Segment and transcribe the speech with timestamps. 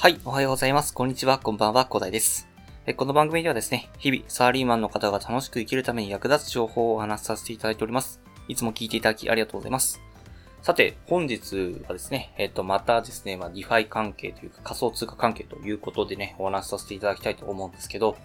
[0.00, 0.94] はい、おはようございます。
[0.94, 2.46] こんにちは、こんばんは、古代です。
[2.96, 8.20] この番組ではですね、日々、サラリーマンの方が楽しく生きるために役立つ情報をお話しさせていただいております。
[8.46, 10.00] いつも聞いていただきありがとうございます。
[10.62, 18.16] さて、本日はですね、えっ、と、またですね、まあ、 DeFi 関係というか仮想通貨関係ということでね、お話しさせていただきたいと思うんですけど、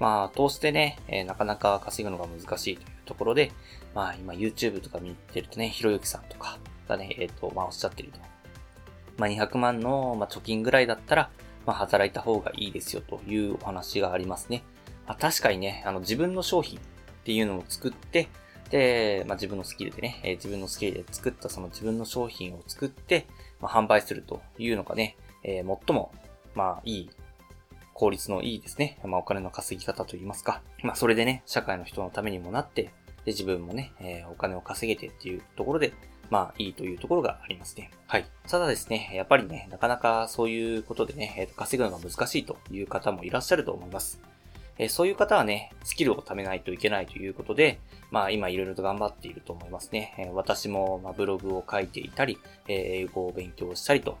[0.00, 3.52] まあ、投資でね、えー、なかなか稼ぐのが難しいというところで、
[3.94, 6.58] まあ、今 YouTube とか見てるとね、ひろゆきさんとか
[6.88, 8.31] がね、えっ、と、まあ、おっしゃってると。
[9.18, 11.30] まあ、200万の、ま、貯金ぐらいだったら、
[11.66, 14.64] まあ、働いた方がいいですよというお話がありますね。
[15.06, 16.82] まあ、確かにね、あの、自分の商品っ
[17.24, 18.28] ていうのを作って、
[18.70, 23.26] で、まあ、自分のスキルでね、えー、自分のスキルで作ったその自分の商品を作って、
[23.60, 26.12] まあ、販売するというのがね、えー、最も、
[26.54, 27.10] まあ、いい、
[27.94, 30.62] 効率のいいですね、まあ、お金の稼ぎ方といいますか。
[30.82, 32.84] まあ、それでね、社会の人のためにもなって、
[33.24, 35.92] で、自分もね、えー、お金を稼げてっていうところで、
[36.32, 37.90] まあいいというところがありますね。
[38.06, 38.24] はい。
[38.48, 44.18] ただですね、やっぱりね、なかなかそういうことでね、えー、と稼ぐのが難しいという方もいらっしゃると思います。
[44.78, 47.80] えー、そういう方はね、スキルを貯めないといけないということで、
[48.10, 50.14] まあ今いろいろと頑張っていると思いますね。
[50.16, 54.16] えー、私も、まブログを書いていたり、え英語を勉強したりと、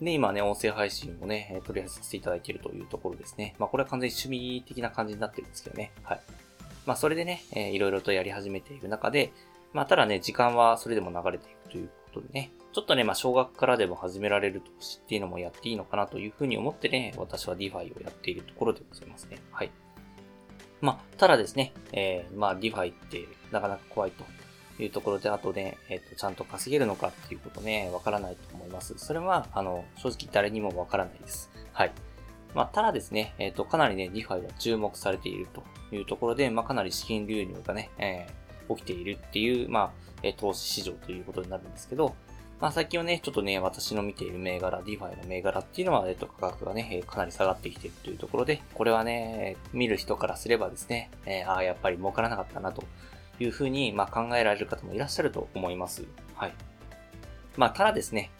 [0.00, 3.56] で、今ね、音声配信をね、取り上げさせていただいているというところですね。
[3.58, 5.90] まあこれは完全に趣味的な感じになってるんですけどね。
[6.04, 6.20] はい。
[6.86, 9.32] まあそれでね、えー、いろいろとやり始めている中で、
[9.72, 19.38] まあただね、時間はそれでも流れていくということでね、ちょっとね、まあ、小学からでも始められる投資っていうのもやっていいのかなというふうに思ってね、私は DeFi をやっているところでございますね。
[19.50, 19.70] はい。
[20.80, 24.24] まあ、ただですね、えー、まあ、DeFi ってなかなか怖いと
[24.82, 28.94] いうところで、あとね、えっ、ー、と、ちゃんと稼げるのかっていうことね、わからないと思います。
[28.96, 31.50] それは、あの、正直誰にもわからないです。
[31.72, 31.92] はい。
[32.54, 35.62] まあ、ただですね、えっ、ー、と、かなりね、DeFi は注目されていると
[35.94, 39.90] いうところで、まあ、かなり資金流入がね、えー、起きているっていう、まあ、
[40.22, 42.14] え投資市場ということになるんですけど、
[42.60, 52.84] まあ最近はね、ちょっとね、私の見ている銘柄、 DeFi の銘柄っていうのは、えっと、価格がね、かなり下がってきているというところで、これはね、見る人からすればですね、えー、ああ、やっぱり儲からなかったなと
[53.40, 56.04] いうふうに、まあ考えられる方もいらっしゃると思います。
[56.36, 56.54] はい。
[57.56, 58.30] まあ、ただですね、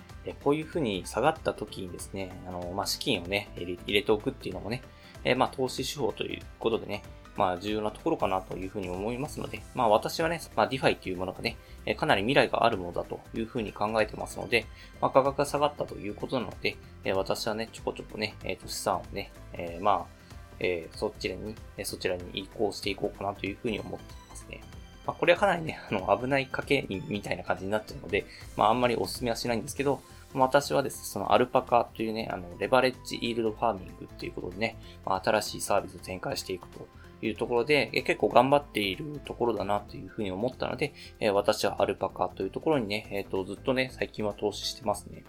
[0.45, 4.83] こういうふうに下がった時にですね、あの、まあ、資金をね、入れておくっていうのもね、
[5.25, 7.03] えー、まあ、投資手法ということでね、
[7.37, 11.57] まあ重要なところかなというふうに思いますので、まあ私はね、まあ DeFi というものがね、
[11.97, 14.67] かなり未来があるものだというふうに考えてますので、
[15.01, 16.77] まあ価格が下がったということなので、
[17.15, 20.23] 私はね、ちょこちょこね、えっ、と資産をね、えー、まあ、
[20.61, 21.55] えー、そちらに、
[21.85, 24.61] そちらに移行していこうかなというふうに思っていますね。
[25.07, 28.27] まあこれはかなりね、あの、危ない賭けみたいな感じになっちゃうので、
[28.57, 30.03] まああんまりお勧めはしないんですけど、
[30.35, 36.89] 私はですね、そのアルパカというね、あの、レバレッジイールドファーミングっていうことでね、まあ、新しいサービスを展開していくと
[37.23, 45.25] いうところで、結構頑張っているところだなというふうに思ったので、え私はアルパカというところにね、えっ、と、ずっとね、最近は投資してますね。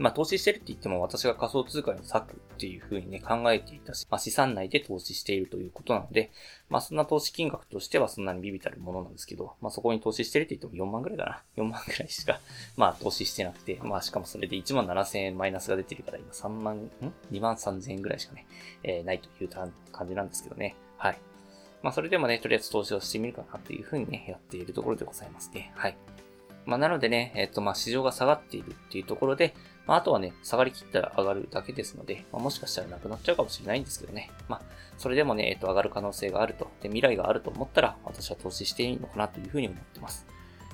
[0.00, 6.30] まあ、投資してるって言っても私が仮想通貨に割くっていうふうにね、考えていたし、まあ、資産内で投資しているということなので、
[6.70, 11.42] まあ、そんな投資金額としてはそんなにビビたるものなんですけど、まあ、そこに投資してるって言っても4万ぐらいかな。
[11.62, 12.40] 4万ぐらいしか、
[12.78, 16.90] まあ、投資してなくて、まあ、しかもそれで1万7000円マイナスが出てるから今3万、ん
[17.30, 18.46] ?2 万3000円ぐらいしかね、
[18.82, 20.76] えー、ないという感じなんですけどね。
[21.00, 21.18] はい。
[21.82, 25.72] まあ、それでもね、とりあえず投資をしてみるかなというふうにね、やっているところでございますね。
[25.74, 25.96] はい。
[26.66, 29.54] まあ、なのでね、えっ、と、まあ、市場が下がっているっていうところで、
[29.86, 34.30] まあ、あとはね、下がりきったら上がるだけですので、まあ、もしかしたらなくなっちゃうかもしれないんですけどね。
[34.46, 34.62] まあ、
[34.98, 36.70] それでもね、えっ、と、上がる可能性があると。
[36.82, 40.26] で、未来があると思ったら、私は投資していいのかなというふうに思ってます。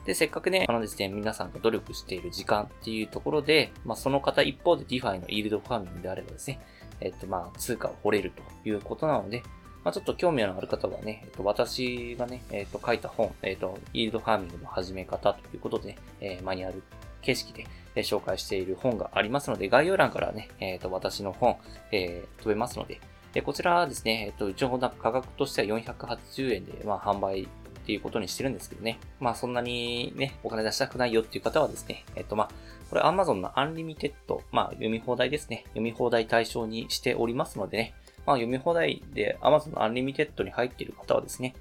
[0.06, 6.60] で、せっかくね、あのですね、皆さんが努力している時間っていうところで、まあ、その方一方で DeFi のイールドファーミングであればですね、
[7.00, 9.42] えっと、まあ、通貨を掘れるということなので、
[9.86, 16.82] まあ、ちょっと興味のある方はね、えっと、私がね、えっと、書いた本、えっと、イールドファーミングの始め方ということで、えー、マニュアル
[17.22, 21.56] 形式で、え紹介している本がありますので、概要欄からね、えっ、と、私の本、
[21.92, 23.00] えー、飛べますので、
[23.32, 27.46] でこちらはですね、えっ、と、一応価格としては480円で、まあ、販売っ
[27.86, 28.98] ていうことにしてるんですけどね。
[29.20, 32.50] まあそんなにね、お金出したくないよっていう方はですね、えっとまあ、
[32.90, 35.62] これ Amazon の Unlimited、まあ読み放題ですね。
[35.66, 37.94] 読み放題対象にしておりますのでね、
[38.26, 41.54] まあ、読み放題で Amazon の Unlimited に入っている方はですね、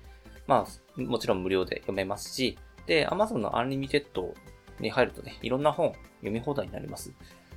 [0.47, 2.57] まあ、もちろん無料で読めますし、
[2.87, 4.33] で、Amazon の Unlimited
[4.79, 7.13] に入るとね、いろんな本読み放題になります。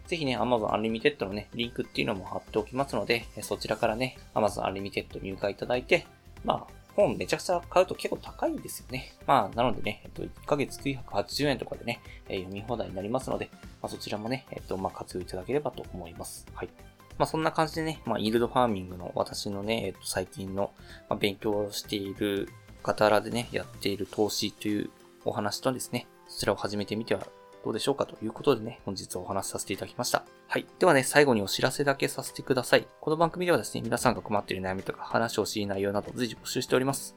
[0.07, 6.07] ぜひね、Amazon Unlimited のね、リンクっていうのも貼っておきますので、そちらからね、Amazon Unlimited 入会いただいて、
[6.45, 9.13] まあ、本めちゃくちゃ買うと結構高いんですよね。
[9.27, 13.51] まあ、なのでね、えっと、1ヶ月980円とかでね、え、読み放題になりますので、
[13.81, 16.47] まあ、そちらもね、えっと、まあ、活用いただければと思います。
[16.55, 16.69] はい。
[17.19, 20.73] まあそんな感じでね、まあイールドファーミングの私のね、えっと最近の、
[21.09, 22.49] ま勉強をしている
[22.83, 24.91] 傍らでね、やっている投資という
[25.25, 27.27] お話とですね、そちらを始めてみては
[27.65, 30.25] どうでしょうかということでね、本日お話しさせていただきました。
[30.47, 30.67] はい。
[30.79, 32.87] ではね、最後にお知らせだけさせてください。
[33.01, 37.17] この番組ではですね、皆さんが困っている悩みとか話をしい内容など随時募集しております。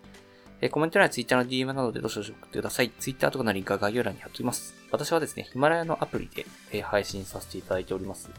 [0.62, 2.92] えコメント欄や Twitter の DM などでどしどし送ってください。
[3.00, 4.75] Twitter とかのリンクは概要欄に貼っておきます。
[4.92, 8.30] 私はですね、ヒマラヤのアプリで、え配信させていただいております。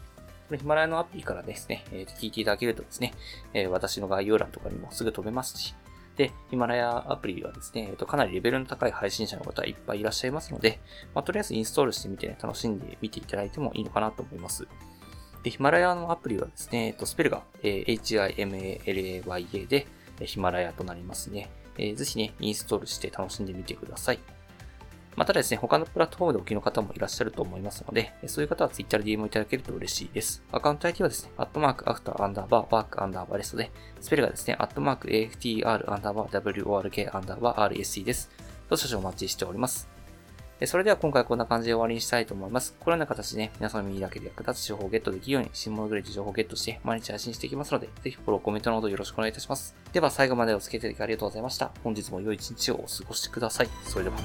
[0.52, 3.14] このヒマラヤのアプリからですね、えー、聞いていただけるとですね、
[3.54, 5.74] え私の概要欄とかにもすぐ飛べますし、
[6.16, 10.78] で、ヒマラヤアプリはですね、えっと、かなりレベルの高い配信者の方いっぱいいらっしゃいますので、
[11.14, 14.68] まあ、とりあえずインストールしてみて、ね、楽しんでみていただいてもいいのかなと思います。
[15.42, 19.86] で、ヒマラヤのアプリはですね、えっと、スペルが、えー、HIMALAYA で、
[20.20, 21.48] ヒマラヤとなりますね。
[21.78, 24.18] えー、ぜひね、インストールして楽しんでみてください。
[25.14, 30.42] またですね、他のプラットフォームでお聞きの方もいらっしゃると思いますので、そういう方は Twitter で DM をいただけると嬉しいです。
[30.50, 33.70] アカウント ID はですね、アットマーク after アンダーバー work アンダーバー rest で、
[34.00, 38.30] スペルがですね、アットマーク AFTR アンダーバー WORK アンダーバー RSC です。
[38.68, 39.92] どうしお待ちしております。
[40.66, 42.76] それでは今回こんな感じで終わりにしたいと思います。
[42.78, 49.74] このような形でね、皆さんの耳だけで役立つ情報をゲットできるように、新物グレード情報をゲットして毎日配信していきますので、ぜひフォロー、コメントのほどよろしくお願いいたします。
[49.92, 51.72] では最後までお付き合いいただきありがとうございました。
[51.82, 53.68] 本日も良い一日をお過ごしください。
[53.84, 54.16] それでは。